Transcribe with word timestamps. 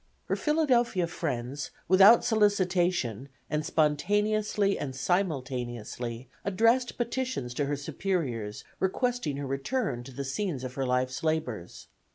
Her 0.25 0.35
Philadelphia 0.35 1.05
friends, 1.05 1.69
without 1.87 2.25
solicitation 2.25 3.29
and 3.51 3.63
spontaneously 3.63 4.79
and 4.79 4.95
simultaneously, 4.95 6.27
addressed 6.43 6.97
petitions 6.97 7.53
to 7.53 7.65
her 7.65 7.75
superiors 7.75 8.63
requesting 8.79 9.37
her 9.37 9.45
return 9.45 10.03
to 10.05 10.11
the 10.11 10.25
scenes 10.25 10.63
of 10.63 10.73
her 10.73 10.87
life's 10.87 11.21
labors. 11.23 11.85